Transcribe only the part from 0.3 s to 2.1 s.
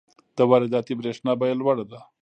د وارداتي برښنا بیه لوړه ده.